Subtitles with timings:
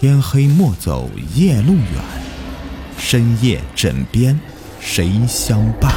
[0.00, 1.92] 天黑莫走夜路远，
[2.96, 4.38] 深夜枕边
[4.78, 5.92] 谁相伴？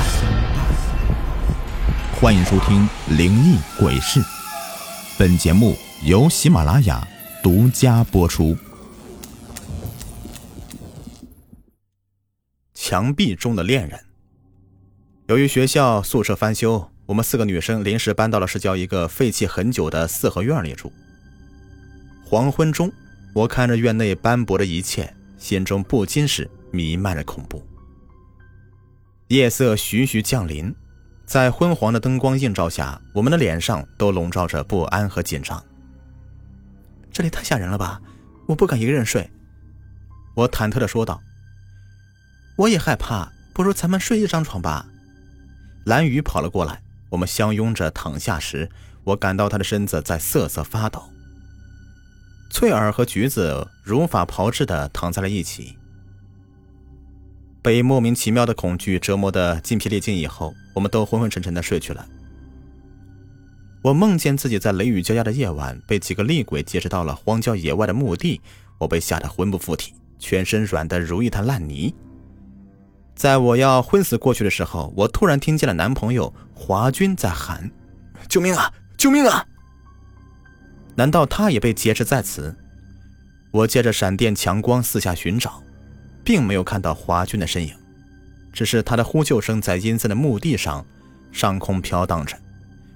[2.20, 4.20] 欢迎收听《灵异鬼事》，
[5.20, 7.08] 本节目由喜马拉雅
[7.44, 8.58] 独家播出。
[12.74, 14.00] 墙壁中的恋人。
[15.28, 20.92] 由于学校宿舍翻修，我们四个女生临时搬到了市郊一个废弃很久的四合院里住。
[22.26, 22.92] 黄昏中。
[23.34, 27.66] 我看着院内斑驳的一切，心中不禁是弥漫着恐怖。
[29.30, 30.76] 夜色徐徐降临，
[31.26, 35.64] 在昏黄的灯光映照下，我们的脸上都笼罩着不安和紧张。
[37.12, 38.02] 这里太吓人了吧！
[38.48, 39.30] 我不敢一个人睡。
[40.36, 41.22] 我忐忑地说道。
[42.58, 44.86] 我也害怕，不如咱们睡一张床吧。
[45.86, 48.70] 蓝雨跑了过来，我们相拥着躺下时，
[49.06, 51.02] 我感到他的身子在瑟瑟发抖。
[52.52, 55.78] 翠儿和橘子如法炮制的躺在了一起，
[57.62, 62.06] 被莫名其妙的恐惧折磨的筋疲力尽以后，我们都昏昏沉沉的睡去了。
[63.82, 68.42] 我梦见自己在雷雨交加的夜晚被几个厉鬼劫持到了荒郊野外的墓地，
[68.78, 71.96] 我被吓得魂不附体，全身软得如一滩烂泥。
[73.16, 77.72] 在我要昏死过去的时候，我突然听见了男朋友华军在喊
[78.28, 78.72] ：“救命啊！
[78.98, 79.46] 救命啊！”
[80.96, 82.56] 难道他也被劫持在此？
[83.52, 85.62] 我借着闪电强光四下寻找，
[86.24, 87.74] 并没有看到华军的身影，
[88.54, 90.86] 只是他的呼救声在阴森的墓地上
[91.32, 92.38] 上空飘荡着。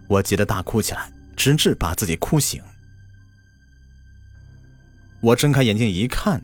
[0.07, 2.61] 我急得大哭起来，直至把自己哭醒。
[5.21, 6.41] 我睁开眼睛一看，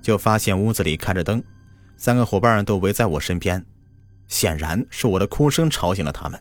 [0.00, 1.42] 就发现屋子里开着灯，
[1.96, 3.64] 三个伙伴都围在我身边，
[4.28, 6.40] 显然是我的哭声吵醒了他们。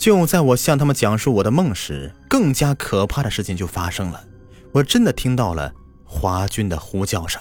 [0.00, 4.24] 就在我向他们讲述我的梦时，更加可怕的事情就发生了。
[4.72, 5.70] 我真的听到了
[6.06, 7.38] 华军的呼叫声：“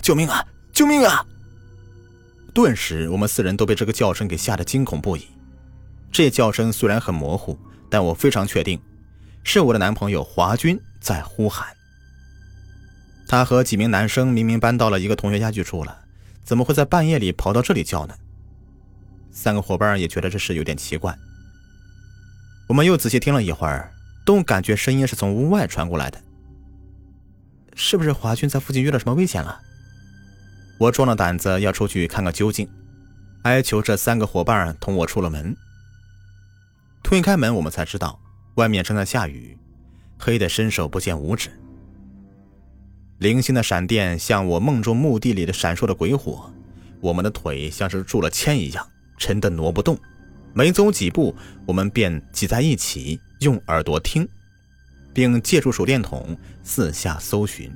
[0.00, 0.42] 救命啊！
[0.72, 1.22] 救命啊！”
[2.54, 5.26] 顿时，我们四人都被这个叫声给吓得惊恐不已。
[6.10, 7.58] 这叫声虽然很模糊，
[7.90, 8.80] 但我非常确定，
[9.44, 11.68] 是我的男朋友华军在呼喊。
[13.28, 15.98] 他和几名男生明明搬到了一个同学家居住了，
[16.42, 18.14] 怎么会在半夜里跑到这里叫呢？
[19.30, 21.14] 三个伙伴也觉得这事有点奇怪。
[22.70, 23.92] 我们又仔细听了一会儿，
[24.24, 26.22] 都感觉声音是从屋外传过来的。
[27.74, 29.60] 是不是华军在附近遇到什么危险了？
[30.78, 32.68] 我壮了胆子要出去看个究竟，
[33.42, 35.56] 哀求这三个伙伴同我出了门。
[37.02, 38.20] 推开门，我们才知道
[38.54, 39.58] 外面正在下雨，
[40.16, 41.50] 黑的伸手不见五指。
[43.18, 46.48] 零星的闪电像我梦中墓地里的闪烁的鬼火，
[47.00, 48.86] 我们的腿像是铸了铅一样，
[49.18, 49.98] 沉得挪不动。
[50.52, 51.34] 没走几步，
[51.66, 54.28] 我们便挤在一起，用耳朵听，
[55.12, 57.70] 并借助手电筒四下搜寻。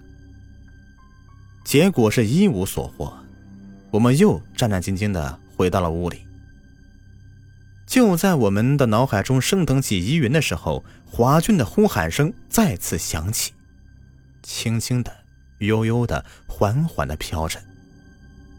[1.65, 3.17] 结果是一无所获。
[3.91, 6.27] 我们又战战兢兢地回到了屋里。
[7.87, 13.53] 就在我们的脑海中升腾起疑云的时候，华俊的呼喊声再次响起，
[14.43, 15.13] 轻轻的、
[15.59, 17.61] 悠悠的、缓缓的飘着。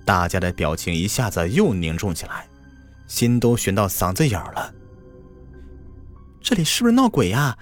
[0.05, 2.47] 大家的表情一下子又凝重起来。
[3.07, 4.73] 心都悬到嗓子眼儿了。
[6.41, 7.57] 这里是不是闹鬼呀？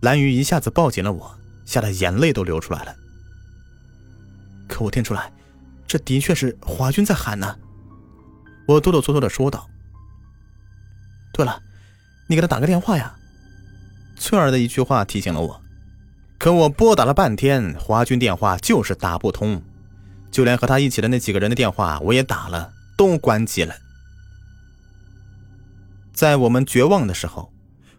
[0.00, 2.94] 蓝鱼一下子抱紧了我，吓得眼泪都流出来了。
[4.68, 5.32] 可我听出来，
[5.86, 7.58] 这的确是华军在喊呢。
[8.66, 9.68] 我哆哆嗦嗦的说道
[11.34, 11.60] ：“对了，
[12.28, 13.14] 你给他打个电话呀。”
[14.16, 15.60] 翠儿的一句话提醒了我。
[16.38, 19.62] 可我拨打了半天，华军电话就是打不通，
[20.30, 23.74] 就连和他一起的那几个人的电话我也打了，都关机了。
[26.20, 27.50] 在我们绝望的时候，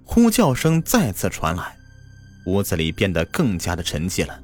[0.04, 1.76] 呼叫声再次传来，
[2.46, 4.40] 屋子里变得更加的沉寂了。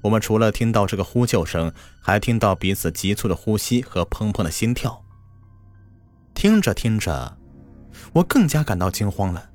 [0.00, 1.70] 我们除了听到这个呼救声，
[2.00, 5.04] 还听到彼此急促的呼吸和砰砰的心跳。
[6.32, 7.36] 听着听着，
[8.14, 9.50] 我更加感到惊慌了，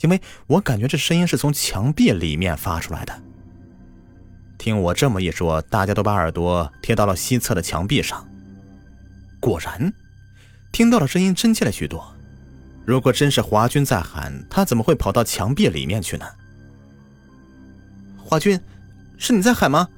[0.00, 3.12] 因为我感觉这声音是从墙壁里面发出来的。
[4.56, 8.26] 听我这么一说，大家都把耳朵贴到了西侧的墙壁上。
[9.38, 9.92] 果然，
[10.72, 12.13] 听到的声音真切了许多。
[12.84, 16.26] 如果真是华军在喊，他怎么会跑到墙壁里面去呢？
[18.18, 18.60] 华军，
[19.16, 19.88] 是你在喊吗？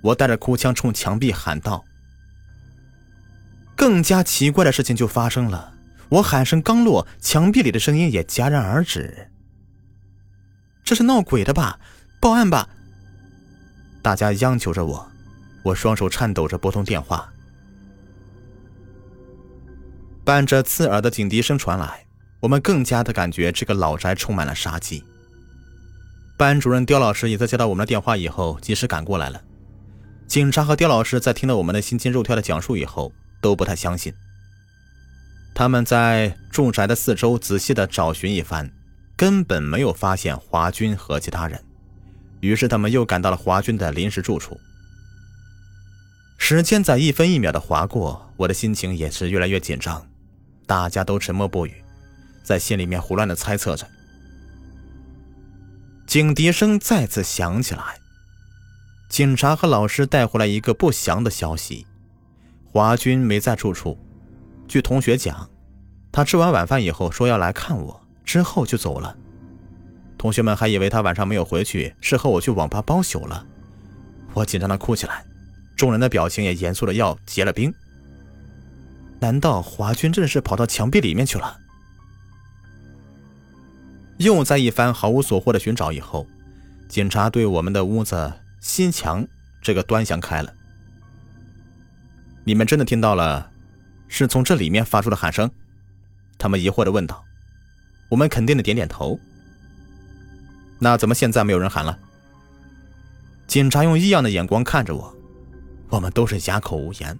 [0.00, 1.84] 我带着哭腔冲墙壁喊道。
[3.74, 5.74] 更加奇怪的事情就发生了，
[6.08, 9.30] 我喊声刚落，墙壁里的声音也戛然而止。
[10.84, 11.80] 这是闹鬼的吧？
[12.20, 12.68] 报案吧！
[14.00, 15.10] 大家央求着我，
[15.64, 17.33] 我双手颤抖着拨通电话。
[20.24, 22.06] 伴着刺耳的警笛声传来，
[22.40, 25.04] 我们更加的感觉这个老宅充满了杀机。
[26.38, 29.42] 班主任刁老师也在接到我们的电话以后，及时赶过来了。
[30.26, 33.12] 警察和刁老师在听到我们的心惊肉跳的讲述以后，
[33.42, 34.14] 都不太相信。
[35.54, 38.72] 他们在住宅的四周仔细的找寻一番，
[39.14, 41.62] 根本没有发现华军和其他人。
[42.40, 44.58] 于是他们又赶到了华军的临时住处。
[46.38, 50.04] 时间在一分一秒的划过，我的心情也是越来越紧张。
[50.66, 51.74] 大家都沉默不语，
[52.42, 53.86] 在心里面胡乱的猜测着。
[56.06, 57.98] 警笛声再次响起来，
[59.08, 61.86] 警察和老师带回来一个不祥的消息：
[62.64, 63.98] 华军没在住处。
[64.66, 65.48] 据同学讲，
[66.10, 69.16] 他吃完晚饭以后说要来看我，之后就走了。
[70.16, 73.44] 同学们还以为他晚上没有回去，是和我去网吧包宿了。
[74.32, 75.24] 我紧张的哭起来，
[75.76, 77.72] 众人的表情也严肃的要结了冰。
[79.24, 81.58] 难道华军真的是跑到墙壁里面去了？
[84.18, 86.26] 又在一番毫无所获的寻找以后，
[86.90, 88.30] 警察对我们的屋子
[88.60, 89.26] 新墙
[89.62, 90.52] 这个端详开了。
[92.44, 93.50] 你们真的听到了？
[94.08, 95.50] 是从这里面发出的喊声，
[96.36, 97.24] 他们疑惑的问道。
[98.10, 99.18] 我们肯定的点点头。
[100.78, 101.98] 那怎么现在没有人喊了？
[103.46, 105.16] 警察用异样的眼光看着我，
[105.88, 107.18] 我们都是哑口无言。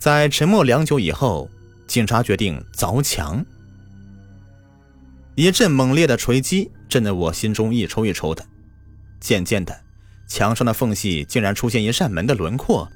[0.00, 1.50] 在沉默良久以后，
[1.86, 3.44] 警察决定凿墙。
[5.34, 8.42] 一阵猛烈的锤击震得我心中一抽一抽的。
[9.20, 9.78] 渐渐的，
[10.26, 12.90] 墙上的缝隙竟然出现一扇门的轮廓。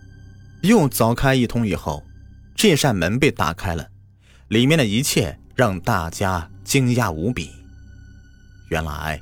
[0.62, 2.02] 又凿开一通以后，
[2.56, 3.86] 这扇门被打开了，
[4.48, 7.50] 里面的一切让大家惊讶无比。
[8.70, 9.20] 原来，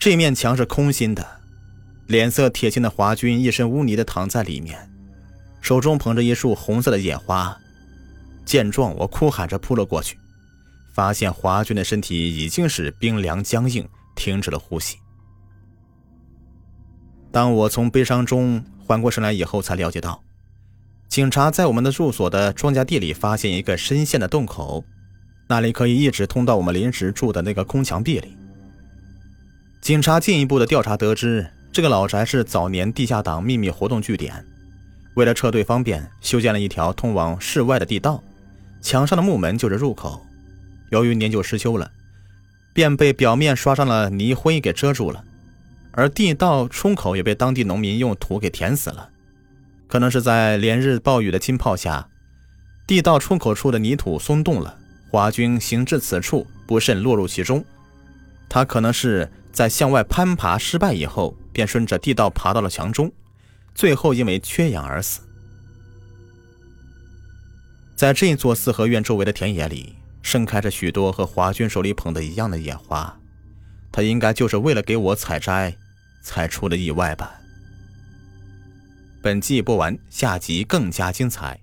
[0.00, 1.42] 这面墙是空心的，
[2.06, 4.90] 脸色铁青的华军一身污泥的躺在里面，
[5.66, 7.58] 手中捧着一束红色的野花。
[8.44, 10.16] 见状，我哭喊着扑了过去，
[10.94, 14.96] 发现华军的身体已经是冰凉僵硬，停止了呼吸。
[17.32, 20.22] 当我从悲伤中缓过神来以后，才了解到。
[21.08, 24.84] 警察在我们的住所的庄稼地里发现一个深陷的洞口，
[25.48, 28.36] 那里可以一直通到我们临时住的那个空墙壁里。
[29.82, 34.46] 警察进一步的调查得知，这个老宅是早年地下党秘密活动据点，
[35.16, 38.22] 为了撤退方便，修建了一条通往室外的地道，
[38.80, 40.24] 墙上的木门就是入口。
[40.90, 41.90] 由于年久失修了，
[42.74, 45.24] 便被表面刷上了泥灰给遮住了，
[45.92, 49.08] 而地道出口也被当地农民用土给填死了。
[49.88, 52.08] 可能是在连日暴雨的浸泡下，
[52.86, 54.78] 地道出口处的泥土松动了。
[55.10, 57.64] 华军行至此处，不慎落入其中。
[58.50, 63.10] 他可能是在向外攀爬失败以后，便顺着地道爬到了墙中，
[63.76, 65.20] 最后因为缺氧而死。
[67.94, 73.14] 在这座四合院周围的田野里，盛开着许多和华军手里捧的一样的野花。
[73.92, 75.76] 他应该就是为了给我采摘，
[76.22, 77.38] 才出了意外吧。
[79.22, 81.60] 本集播完，下集更加精彩。